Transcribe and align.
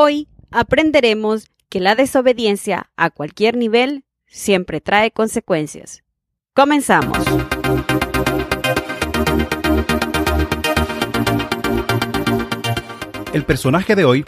Hoy 0.00 0.28
aprenderemos 0.52 1.48
que 1.68 1.80
la 1.80 1.96
desobediencia 1.96 2.88
a 2.96 3.10
cualquier 3.10 3.56
nivel 3.56 4.04
siempre 4.28 4.80
trae 4.80 5.10
consecuencias. 5.10 6.04
Comenzamos. 6.54 7.18
El 13.32 13.44
personaje 13.44 13.96
de 13.96 14.04
hoy 14.04 14.24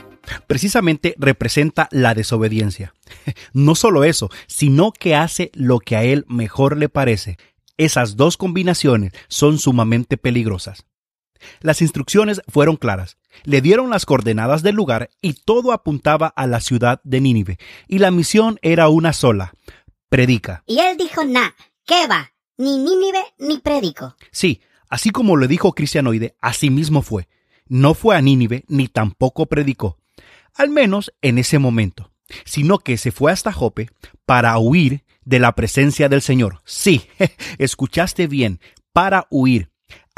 precisamente 0.48 1.14
representa 1.17 1.87
la 1.93 2.14
desobediencia. 2.14 2.93
No 3.52 3.77
solo 3.77 4.02
eso, 4.02 4.29
sino 4.48 4.91
que 4.91 5.14
hace 5.14 5.52
lo 5.55 5.79
que 5.79 5.95
a 5.95 6.02
él 6.02 6.25
mejor 6.27 6.77
le 6.79 6.89
parece. 6.89 7.37
Esas 7.77 8.16
dos 8.16 8.37
combinaciones 8.37 9.12
son 9.29 9.61
sumamente 9.61 10.16
peligrosas. 10.16 10.84
Las 11.61 11.80
instrucciones 11.80 12.43
fueron 12.48 12.75
claras. 12.75 13.20
Le 13.44 13.60
dieron 13.60 13.90
las 13.90 14.06
coordenadas 14.06 14.62
del 14.62 14.74
lugar 14.74 15.10
y 15.20 15.34
todo 15.34 15.72
apuntaba 15.72 16.29
a 16.29 16.46
la 16.46 16.60
ciudad 16.60 17.00
de 17.04 17.20
Nínive. 17.20 17.58
Y 17.88 17.98
la 17.98 18.11
misión 18.11 18.58
era 18.62 18.88
una 18.88 19.12
sola. 19.12 19.54
Predica. 20.08 20.64
Y 20.66 20.79
él 20.79 20.96
dijo, 20.96 21.25
nah, 21.25 21.50
¿qué 21.86 22.07
va? 22.07 22.32
Ni 22.57 22.76
Nínive 22.79 23.22
ni 23.38 23.58
predico. 23.58 24.16
Sí, 24.30 24.61
así 24.88 25.11
como 25.11 25.36
lo 25.36 25.46
dijo 25.46 25.72
Cristianoide, 25.72 26.36
así 26.40 26.71
mismo 26.71 27.02
fue. 27.02 27.29
No 27.66 27.94
fue 27.94 28.16
a 28.16 28.21
Nínive 28.21 28.64
ni 28.68 28.88
tampoco 28.88 29.46
predicó. 29.46 29.99
Al 30.54 30.71
menos 30.71 31.12
en 31.22 31.38
ese 31.38 31.58
momento. 31.58 32.10
Sino 32.44 32.78
que 32.78 32.97
se 32.97 33.12
fue 33.12 33.33
hasta 33.33 33.52
Jope 33.52 33.88
para 34.24 34.56
huir 34.58 35.05
de 35.24 35.38
la 35.38 35.55
presencia 35.55 36.08
del 36.08 36.22
Señor. 36.22 36.60
Sí, 36.64 37.02
escuchaste 37.58 38.27
bien, 38.27 38.60
para 38.92 39.27
huir. 39.30 39.69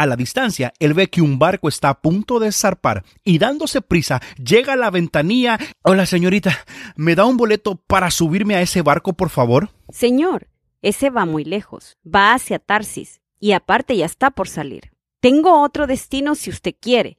A 0.03 0.07
la 0.07 0.17
distancia, 0.17 0.73
él 0.81 0.95
ve 0.95 1.09
que 1.11 1.23
un 1.23 1.39
barco 1.39 1.69
está 1.69 1.89
a 1.89 2.01
punto 2.01 2.41
de 2.41 2.51
zarpar 2.51 3.05
y 3.23 3.39
dándose 3.39 3.83
prisa, 3.83 4.21
llega 4.37 4.73
a 4.73 4.77
la 4.77 4.91
ventanilla. 4.91 5.61
Hola, 5.83 6.07
señorita, 6.07 6.59
¿me 6.97 7.15
da 7.15 7.25
un 7.25 7.37
boleto 7.37 7.77
para 7.77 8.11
subirme 8.11 8.57
a 8.57 8.63
ese 8.63 8.83
barco, 8.83 9.13
por 9.13 9.31
favor? 9.31 9.71
Señor, 9.91 10.49
ese 10.81 11.09
va 11.11 11.25
muy 11.25 11.45
lejos. 11.45 11.99
Va 12.05 12.35
hacia 12.35 12.59
Tarsis 12.59 13.21
y 13.39 13.53
aparte 13.53 13.97
ya 13.97 14.07
está 14.07 14.33
por 14.33 14.49
salir. 14.49 14.91
Tengo 15.21 15.63
otro 15.63 15.87
destino 15.87 16.35
si 16.35 16.51
usted 16.51 16.75
quiere. 16.81 17.17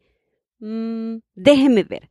Mm, 0.60 1.20
déjeme 1.36 1.86
ver. 1.86 2.10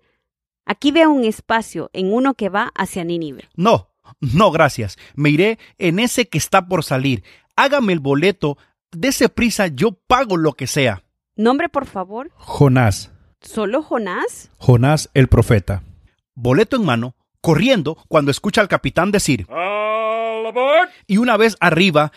Aquí 0.65 0.91
veo 0.91 1.11
un 1.11 1.25
espacio 1.25 1.91
en 1.93 2.15
uno 2.15 2.33
que 2.33 2.49
va 2.49 2.73
hacia 2.75 3.05
Nínive. 3.05 3.47
No, 3.57 3.91
no, 4.21 4.51
gracias. 4.51 4.97
Me 5.17 5.29
iré 5.29 5.59
en 5.77 5.99
ese 5.99 6.29
que 6.29 6.39
está 6.39 6.67
por 6.67 6.83
salir. 6.83 7.25
Hágame 7.57 7.93
el 7.93 8.01
boleto. 8.01 8.57
Dese 8.95 9.29
prisa, 9.29 9.69
yo 9.69 9.93
pago 10.07 10.37
lo 10.37 10.53
que 10.53 10.67
sea. 10.67 11.03
Nombre, 11.35 11.69
por 11.69 11.87
favor. 11.87 12.31
Jonás. 12.37 13.11
¿Solo 13.41 13.83
Jonás? 13.83 14.51
Jonás 14.59 15.11
el 15.15 15.29
profeta. 15.29 15.83
Boleto 16.35 16.77
en 16.77 16.85
mano, 16.85 17.15
corriendo 17.41 17.97
cuando 18.09 18.31
escucha 18.31 18.61
al 18.61 18.69
capitán 18.69 19.11
decir. 19.11 19.47
Y 21.07 21.17
una 21.17 21.37
vez 21.37 21.57
arriba. 21.61 22.13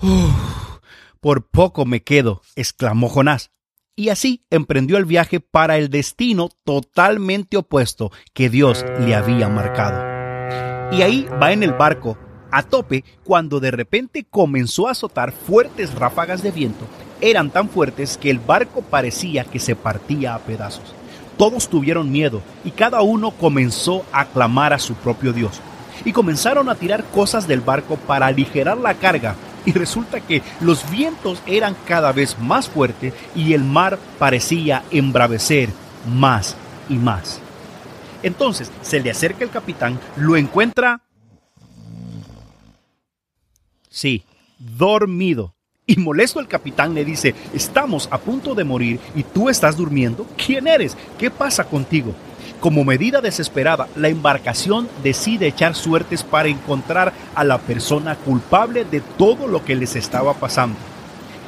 "Uf, 0.00 0.80
por 1.20 1.48
poco 1.48 1.84
me 1.84 2.02
quedo, 2.02 2.40
exclamó 2.56 3.08
Jonás. 3.08 3.50
Y 3.94 4.08
así 4.10 4.46
emprendió 4.50 4.96
el 4.96 5.04
viaje 5.04 5.40
para 5.40 5.76
el 5.76 5.90
destino 5.90 6.48
totalmente 6.64 7.56
opuesto 7.56 8.10
que 8.32 8.48
Dios 8.48 8.84
le 9.00 9.14
había 9.14 9.48
marcado. 9.48 10.96
Y 10.96 11.02
ahí 11.02 11.26
va 11.42 11.52
en 11.52 11.62
el 11.64 11.72
barco, 11.72 12.16
a 12.50 12.62
tope, 12.62 13.04
cuando 13.24 13.60
de 13.60 13.70
repente 13.70 14.26
comenzó 14.28 14.88
a 14.88 14.92
azotar 14.92 15.32
fuertes 15.32 15.94
ráfagas 15.94 16.42
de 16.42 16.50
viento. 16.50 16.86
Eran 17.20 17.50
tan 17.50 17.68
fuertes 17.68 18.16
que 18.16 18.30
el 18.30 18.38
barco 18.38 18.82
parecía 18.82 19.44
que 19.44 19.58
se 19.58 19.74
partía 19.74 20.34
a 20.34 20.38
pedazos. 20.38 20.94
Todos 21.36 21.68
tuvieron 21.68 22.10
miedo 22.10 22.42
y 22.64 22.72
cada 22.72 23.02
uno 23.02 23.30
comenzó 23.30 24.04
a 24.12 24.26
clamar 24.26 24.72
a 24.72 24.78
su 24.78 24.94
propio 24.94 25.32
Dios. 25.32 25.60
Y 26.04 26.12
comenzaron 26.12 26.68
a 26.68 26.74
tirar 26.74 27.04
cosas 27.04 27.46
del 27.46 27.60
barco 27.60 27.96
para 27.96 28.26
aligerar 28.26 28.78
la 28.78 28.94
carga. 28.94 29.34
Y 29.64 29.72
resulta 29.72 30.20
que 30.20 30.42
los 30.60 30.88
vientos 30.90 31.42
eran 31.46 31.76
cada 31.86 32.12
vez 32.12 32.38
más 32.38 32.68
fuertes 32.68 33.12
y 33.34 33.52
el 33.52 33.64
mar 33.64 33.98
parecía 34.18 34.82
embravecer 34.90 35.70
más 36.06 36.56
y 36.88 36.94
más. 36.94 37.40
Entonces 38.22 38.70
se 38.82 39.00
le 39.00 39.10
acerca 39.10 39.44
el 39.44 39.50
capitán, 39.50 39.98
lo 40.16 40.36
encuentra... 40.36 41.00
Sí, 43.98 44.22
dormido. 44.60 45.56
Y 45.84 45.96
molesto 45.96 46.38
el 46.38 46.46
capitán 46.46 46.94
le 46.94 47.04
dice, 47.04 47.34
estamos 47.52 48.08
a 48.12 48.18
punto 48.18 48.54
de 48.54 48.62
morir 48.62 49.00
y 49.16 49.24
tú 49.24 49.48
estás 49.48 49.76
durmiendo. 49.76 50.24
¿Quién 50.36 50.68
eres? 50.68 50.96
¿Qué 51.18 51.32
pasa 51.32 51.64
contigo? 51.64 52.14
Como 52.60 52.84
medida 52.84 53.20
desesperada, 53.20 53.88
la 53.96 54.06
embarcación 54.06 54.88
decide 55.02 55.48
echar 55.48 55.74
suertes 55.74 56.22
para 56.22 56.48
encontrar 56.48 57.12
a 57.34 57.42
la 57.42 57.58
persona 57.58 58.14
culpable 58.14 58.84
de 58.84 59.00
todo 59.00 59.48
lo 59.48 59.64
que 59.64 59.74
les 59.74 59.96
estaba 59.96 60.32
pasando. 60.34 60.78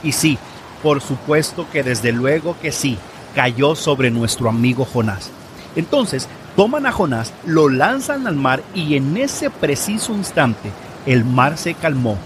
Y 0.02 0.10
sí, 0.10 0.36
por 0.82 1.00
supuesto 1.02 1.68
que 1.70 1.84
desde 1.84 2.10
luego 2.10 2.56
que 2.60 2.72
sí, 2.72 2.98
cayó 3.36 3.76
sobre 3.76 4.10
nuestro 4.10 4.48
amigo 4.48 4.84
Jonás. 4.84 5.30
Entonces, 5.76 6.28
toman 6.56 6.86
a 6.86 6.90
Jonás, 6.90 7.32
lo 7.46 7.68
lanzan 7.68 8.26
al 8.26 8.34
mar 8.34 8.60
y 8.74 8.96
en 8.96 9.16
ese 9.16 9.50
preciso 9.50 10.12
instante 10.14 10.72
el 11.06 11.24
mar 11.24 11.56
se 11.56 11.74
calmó 11.74 12.18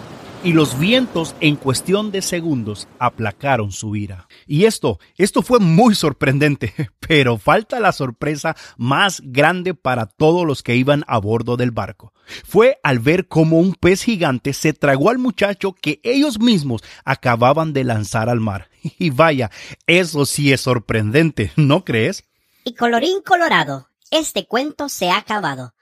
y 0.45 0.53
los 0.53 0.79
vientos 0.79 1.35
en 1.41 1.57
cuestión 1.57 2.13
de 2.13 2.21
segundos 2.21 2.87
aplacaron 2.99 3.73
su 3.73 3.97
ira. 3.97 4.29
Y 4.47 4.67
esto, 4.67 5.01
esto 5.17 5.41
fue 5.41 5.59
muy 5.59 5.95
sorprendente, 5.95 6.75
pero 7.01 7.39
falta 7.39 7.81
la 7.81 7.93
sorpresa 7.93 8.55
más 8.77 9.23
grande 9.25 9.73
para 9.73 10.05
todos 10.05 10.47
los 10.47 10.63
que 10.63 10.77
iban 10.77 11.03
a 11.09 11.19
bordo 11.19 11.57
del 11.57 11.71
barco. 11.71 12.13
Fue 12.45 12.79
al 12.83 12.99
ver 12.99 13.27
cómo 13.27 13.59
un 13.59 13.75
pez 13.75 14.03
gigante 14.03 14.53
se 14.53 14.75
tragó 14.75 15.09
al 15.09 15.19
muchacho 15.19 15.73
que 15.73 16.01
ellos 16.03 16.39
mismos 16.39 16.83
acababan 17.05 17.73
de 17.73 17.85
lanzar 17.85 18.29
al 18.29 18.41
mar. 18.41 18.69
Y 18.99 19.09
vaya, 19.09 19.51
eso 19.87 20.27
sí 20.27 20.53
es 20.53 20.61
sorprendente, 20.61 21.53
¿no 21.57 21.87
crees? 21.87 22.25
Y 22.65 22.75
colorín 22.75 23.23
colorado, 23.23 23.89
este 24.11 24.47
cuento 24.47 24.91
se 24.91 25.09
ha 25.11 25.17
acabado. 25.17 25.74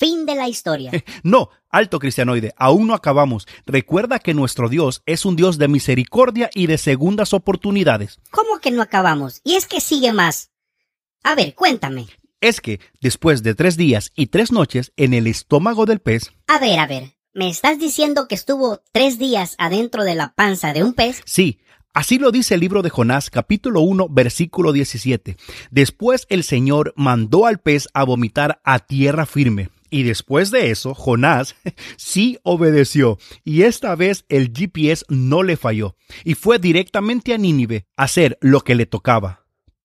Fin 0.00 0.24
de 0.24 0.34
la 0.34 0.48
historia. 0.48 0.90
No, 1.22 1.50
alto 1.68 1.98
cristianoide, 1.98 2.54
aún 2.56 2.86
no 2.86 2.94
acabamos. 2.94 3.46
Recuerda 3.66 4.18
que 4.18 4.32
nuestro 4.32 4.70
Dios 4.70 5.02
es 5.04 5.26
un 5.26 5.36
Dios 5.36 5.58
de 5.58 5.68
misericordia 5.68 6.48
y 6.54 6.68
de 6.68 6.78
segundas 6.78 7.34
oportunidades. 7.34 8.18
¿Cómo 8.30 8.60
que 8.60 8.70
no 8.70 8.80
acabamos? 8.80 9.42
Y 9.44 9.56
es 9.56 9.66
que 9.66 9.82
sigue 9.82 10.14
más. 10.14 10.52
A 11.22 11.34
ver, 11.34 11.54
cuéntame. 11.54 12.06
Es 12.40 12.62
que, 12.62 12.80
después 13.02 13.42
de 13.42 13.54
tres 13.54 13.76
días 13.76 14.10
y 14.16 14.28
tres 14.28 14.52
noches 14.52 14.92
en 14.96 15.12
el 15.12 15.26
estómago 15.26 15.84
del 15.84 16.00
pez, 16.00 16.32
A 16.46 16.58
ver, 16.58 16.78
a 16.78 16.86
ver. 16.86 17.12
¿Me 17.34 17.50
estás 17.50 17.78
diciendo 17.78 18.26
que 18.26 18.36
estuvo 18.36 18.80
tres 18.92 19.18
días 19.18 19.54
adentro 19.58 20.04
de 20.04 20.14
la 20.14 20.32
panza 20.34 20.72
de 20.72 20.82
un 20.82 20.94
pez? 20.94 21.20
sí, 21.26 21.60
así 21.92 22.18
lo 22.18 22.30
dice 22.30 22.54
el 22.54 22.60
libro 22.60 22.80
de 22.80 22.88
Jonás 22.88 23.28
capítulo 23.28 23.82
1 23.82 24.08
versículo 24.08 24.72
17. 24.72 25.36
Después 25.70 26.26
el 26.30 26.42
Señor 26.42 26.94
mandó 26.96 27.44
al 27.44 27.58
pez 27.60 27.88
a 27.92 28.04
vomitar 28.04 28.62
a 28.64 28.78
tierra 28.78 29.26
firme. 29.26 29.68
Y 29.90 30.04
después 30.04 30.50
de 30.50 30.70
eso, 30.70 30.94
Jonás 30.94 31.56
sí 31.96 32.38
obedeció, 32.42 33.18
y 33.44 33.62
esta 33.62 33.94
vez 33.96 34.24
el 34.28 34.52
GPS 34.54 35.04
no 35.08 35.42
le 35.42 35.56
falló, 35.56 35.96
y 36.24 36.34
fue 36.34 36.58
directamente 36.58 37.34
a 37.34 37.38
Nínive 37.38 37.86
a 37.96 38.04
hacer 38.04 38.38
lo 38.40 38.60
que 38.60 38.76
le 38.76 38.86
tocaba, 38.86 39.39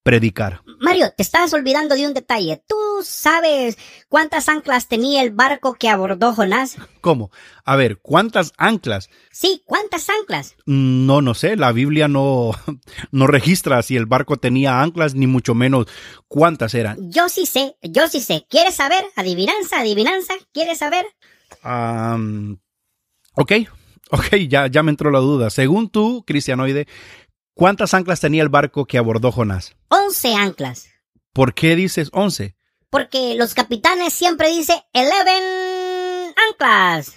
predicar. 0.06 0.62
Mario, 0.78 1.12
te 1.16 1.24
estás 1.24 1.52
olvidando 1.52 1.96
de 1.96 2.06
un 2.06 2.14
detalle. 2.14 2.62
¿Tú 2.68 2.76
sabes 3.02 3.76
cuántas 4.08 4.48
anclas 4.48 4.86
tenía 4.86 5.20
el 5.20 5.32
barco 5.32 5.74
que 5.74 5.88
abordó 5.88 6.32
Jonás? 6.32 6.76
¿Cómo? 7.00 7.32
A 7.64 7.74
ver, 7.74 7.98
¿cuántas 7.98 8.52
anclas? 8.56 9.10
Sí, 9.32 9.62
¿cuántas 9.66 10.08
anclas? 10.08 10.54
No, 10.64 11.22
no 11.22 11.34
sé, 11.34 11.56
la 11.56 11.72
Biblia 11.72 12.06
no, 12.06 12.52
no 13.10 13.26
registra 13.26 13.82
si 13.82 13.96
el 13.96 14.06
barco 14.06 14.36
tenía 14.36 14.80
anclas, 14.80 15.16
ni 15.16 15.26
mucho 15.26 15.56
menos 15.56 15.86
cuántas 16.28 16.74
eran. 16.74 17.10
Yo 17.10 17.28
sí 17.28 17.44
sé, 17.44 17.76
yo 17.82 18.06
sí 18.06 18.20
sé. 18.20 18.46
¿Quieres 18.48 18.76
saber? 18.76 19.04
Adivinanza, 19.16 19.80
adivinanza. 19.80 20.34
¿Quieres 20.52 20.78
saber? 20.78 21.04
Am, 21.62 22.60
ok, 23.32 23.52
ok, 24.12 24.36
ya, 24.48 24.68
ya 24.68 24.84
me 24.84 24.92
entró 24.92 25.10
la 25.10 25.18
duda. 25.18 25.50
Según 25.50 25.90
tú, 25.90 26.22
Cristianoide, 26.24 26.86
¿cuántas 27.56 27.94
anclas 27.94 28.20
tenía 28.20 28.42
el 28.42 28.48
barco 28.48 28.84
que 28.84 28.98
abordó 28.98 29.32
Jonás? 29.32 29.74
Once 29.88 30.32
anclas. 30.34 30.88
¿Por 31.32 31.54
qué 31.54 31.74
dices 31.74 32.10
11? 32.12 32.54
Porque 32.90 33.34
los 33.34 33.54
capitanes 33.54 34.12
siempre 34.12 34.48
dicen 34.50 34.78
eleven 34.92 36.32
anclas. 36.48 37.14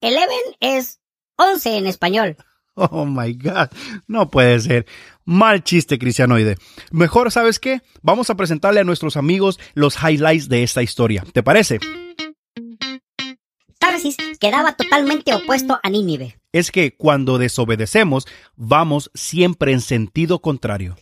Eleven 0.00 0.40
es 0.60 1.00
once 1.36 1.76
en 1.76 1.86
español. 1.86 2.36
Oh 2.76 3.04
my 3.04 3.34
God, 3.34 3.68
no 4.06 4.30
puede 4.30 4.58
ser. 4.60 4.86
Mal 5.26 5.62
chiste, 5.64 5.98
Cristianoide. 5.98 6.56
Mejor, 6.92 7.30
¿sabes 7.30 7.58
qué? 7.58 7.82
Vamos 8.00 8.30
a 8.30 8.36
presentarle 8.36 8.80
a 8.80 8.84
nuestros 8.84 9.18
amigos 9.18 9.58
los 9.74 9.96
highlights 10.02 10.48
de 10.48 10.62
esta 10.62 10.80
historia. 10.80 11.22
¿Te 11.34 11.42
parece? 11.42 11.78
Tarsis 13.78 14.16
quedaba 14.38 14.76
totalmente 14.76 15.34
opuesto 15.34 15.78
a 15.82 15.90
Nínive. 15.90 16.39
Es 16.52 16.72
que 16.72 16.96
cuando 16.96 17.38
desobedecemos, 17.38 18.26
vamos 18.56 19.10
siempre 19.14 19.72
en 19.72 19.80
sentido 19.80 20.40
contrario. 20.40 20.96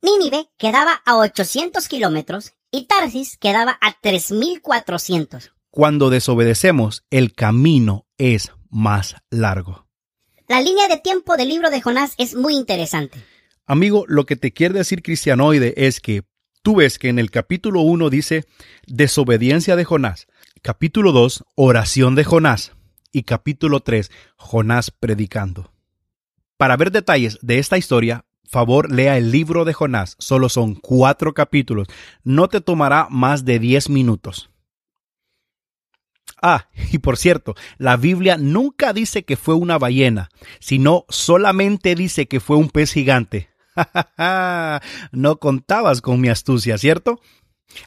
Nínive 0.00 0.48
quedaba 0.56 1.02
a 1.04 1.16
800 1.18 1.88
kilómetros 1.88 2.52
y 2.70 2.86
Tarsis 2.86 3.36
quedaba 3.36 3.78
a 3.80 4.00
3.400. 4.00 5.52
Cuando 5.70 6.08
desobedecemos, 6.08 7.04
el 7.10 7.34
camino 7.34 8.06
es 8.16 8.52
más 8.70 9.16
largo. 9.30 9.86
La 10.48 10.60
línea 10.60 10.88
de 10.88 10.98
tiempo 10.98 11.36
del 11.36 11.48
libro 11.48 11.70
de 11.70 11.80
Jonás 11.80 12.14
es 12.16 12.34
muy 12.34 12.54
interesante. 12.54 13.18
Amigo, 13.66 14.04
lo 14.08 14.24
que 14.24 14.36
te 14.36 14.52
quiere 14.52 14.74
decir 14.74 15.02
Cristianoide 15.02 15.74
es 15.86 16.00
que 16.00 16.22
tú 16.62 16.76
ves 16.76 16.98
que 16.98 17.08
en 17.08 17.18
el 17.18 17.30
capítulo 17.30 17.80
1 17.80 18.10
dice 18.10 18.44
desobediencia 18.86 19.76
de 19.76 19.84
Jonás, 19.84 20.26
capítulo 20.62 21.12
2 21.12 21.44
oración 21.56 22.14
de 22.14 22.24
Jonás 22.24 22.72
y 23.14 23.22
capítulo 23.22 23.80
3 23.80 24.10
Jonás 24.36 24.90
predicando. 24.90 25.70
Para 26.58 26.76
ver 26.76 26.90
detalles 26.90 27.38
de 27.40 27.58
esta 27.58 27.78
historia, 27.78 28.26
favor 28.44 28.92
lea 28.92 29.16
el 29.16 29.30
libro 29.30 29.64
de 29.64 29.72
Jonás. 29.72 30.16
Solo 30.18 30.48
son 30.48 30.74
cuatro 30.74 31.32
capítulos. 31.32 31.88
No 32.24 32.48
te 32.48 32.60
tomará 32.60 33.06
más 33.08 33.44
de 33.44 33.58
diez 33.58 33.88
minutos. 33.88 34.50
Ah, 36.42 36.68
y 36.92 36.98
por 36.98 37.16
cierto, 37.16 37.54
la 37.78 37.96
Biblia 37.96 38.36
nunca 38.36 38.92
dice 38.92 39.24
que 39.24 39.36
fue 39.36 39.54
una 39.54 39.78
ballena, 39.78 40.28
sino 40.58 41.06
solamente 41.08 41.94
dice 41.94 42.26
que 42.26 42.40
fue 42.40 42.56
un 42.56 42.68
pez 42.68 42.92
gigante. 42.92 43.48
no 45.12 45.38
contabas 45.38 46.00
con 46.00 46.20
mi 46.20 46.28
astucia, 46.28 46.76
¿cierto? 46.78 47.20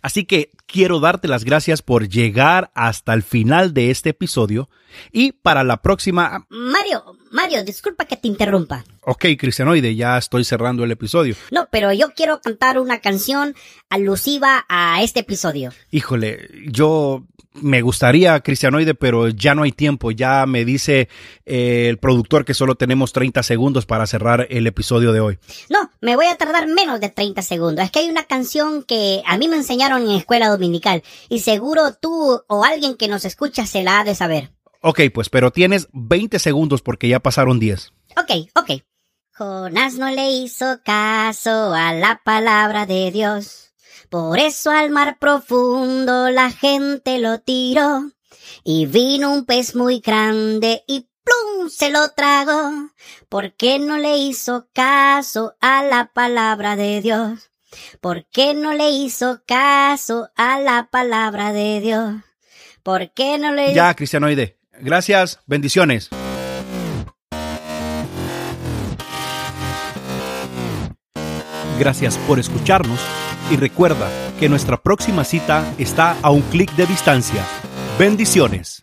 Así 0.02 0.26
que 0.26 0.52
quiero 0.66 1.00
darte 1.00 1.28
las 1.28 1.44
gracias 1.44 1.82
por 1.82 2.08
llegar 2.08 2.72
hasta 2.74 3.14
el 3.14 3.24
final 3.24 3.74
de 3.74 3.92
este 3.92 4.10
episodio 4.10 4.70
y 5.12 5.32
para 5.32 5.64
la 5.64 5.82
próxima... 5.82 6.46
Mario, 6.50 7.17
Mario, 7.32 7.64
disculpa 7.64 8.06
que 8.06 8.18
te 8.18 8.28
interrumpa. 8.28 8.84
Ok, 9.02 9.26
Cristianoide, 9.38 9.96
ya 9.96 10.18
estoy 10.18 10.44
cerrando 10.44 10.84
el 10.84 10.92
episodio. 10.92 11.36
No, 11.52 11.68
pero 11.72 11.94
yo 11.94 12.12
quiero 12.14 12.42
cantar 12.42 12.80
una 12.80 13.00
canción 13.00 13.56
alusiva 13.90 14.66
a 14.70 15.02
este 15.02 15.22
episodio. 15.22 15.72
Híjole, 15.92 16.50
yo 16.68 17.24
me 17.62 17.82
gustaría, 17.82 18.40
Cristianoide, 18.42 18.96
pero 18.96 19.30
ya 19.30 19.56
no 19.56 19.64
hay 19.64 19.72
tiempo. 19.72 20.12
Ya 20.12 20.46
me 20.46 20.66
dice 20.66 21.10
eh, 21.46 21.88
el 21.90 21.98
productor 21.98 22.46
que 22.46 22.54
solo 22.54 22.76
tenemos 22.76 23.14
30 23.14 23.44
segundos 23.44 23.86
para 23.86 24.08
cerrar 24.08 24.48
el 24.50 24.68
episodio 24.68 25.12
de 25.12 25.20
hoy. 25.20 25.40
No, 25.70 25.90
me 26.02 26.16
voy 26.16 26.28
a 26.28 26.36
tardar 26.36 26.68
menos 26.68 27.00
de 27.00 27.10
30 27.10 27.42
segundos. 27.42 27.86
Es 27.86 27.92
que 27.92 28.00
hay 28.00 28.10
una 28.10 28.24
canción 28.24 28.84
que 28.84 29.22
a 29.26 29.38
mí 29.38 29.48
me 29.48 29.58
enseñaron 29.58 30.04
en 30.04 30.12
escuela 30.12 30.50
dominical 30.50 31.04
y 31.30 31.40
seguro 31.40 31.94
tú 31.94 32.42
o 32.48 32.64
alguien 32.64 32.96
que 32.96 33.08
nos 33.08 33.26
escucha 33.26 33.66
se 33.66 33.84
la 33.84 34.00
ha 34.00 34.04
de 34.04 34.16
saber. 34.16 34.52
Ok, 34.82 35.02
pues, 35.14 35.30
pero 35.30 35.52
tienes 35.52 35.88
20 35.94 36.40
segundos 36.40 36.82
porque 36.82 37.08
ya 37.08 37.20
pasaron 37.20 37.60
10. 37.60 37.94
Ok, 38.18 38.50
ok. 38.56 38.82
Jonás 39.38 39.96
no 39.96 40.10
le 40.10 40.32
hizo 40.32 40.80
caso 40.84 41.74
a 41.74 41.94
la 41.94 42.22
palabra 42.24 42.86
de 42.86 43.12
Dios. 43.12 43.74
Por 44.10 44.40
eso 44.40 44.72
al 44.72 44.90
mar 44.90 45.18
profundo 45.20 46.30
la 46.30 46.50
gente 46.50 47.20
lo 47.20 47.40
tiró. 47.40 48.12
Y 48.64 48.86
vino 48.86 49.34
un 49.34 49.46
pez 49.46 49.76
muy 49.76 50.00
grande 50.00 50.84
y 50.88 51.08
plum 51.24 51.70
se 51.70 51.92
lo 51.92 52.10
tragó. 52.16 52.90
¿Por 53.30 53.54
qué 53.54 53.80
no 53.80 53.98
le 53.98 54.18
hizo 54.18 54.70
caso 54.74 55.56
a 55.62 55.84
la 55.84 56.12
palabra 56.14 56.76
de 56.76 57.02
Dios? 57.02 57.52
¿Por 58.02 58.26
qué 58.30 58.54
no 58.54 58.74
le 58.74 58.90
hizo 58.92 59.44
caso 59.46 60.30
a 60.36 60.60
la 60.60 60.90
palabra 60.90 61.52
de 61.52 61.82
Dios? 61.82 62.16
¿Por 62.82 63.12
qué 63.14 63.38
no 63.38 63.52
le 63.52 63.74
Ya, 63.74 63.94
Cristianoide. 63.94 64.58
Gracias. 64.80 65.40
Bendiciones. 65.46 66.10
Gracias 71.80 72.18
por 72.20 72.40
escucharnos 72.40 73.00
y 73.52 73.56
recuerda 73.56 74.10
que 74.40 74.50
nuestra 74.50 74.78
próxima 74.78 75.24
cita 75.24 75.64
está 75.78 76.18
a 76.22 76.32
un 76.32 76.42
clic 76.42 76.72
de 76.76 76.86
distancia. 76.88 77.44
Bendiciones. 78.00 78.82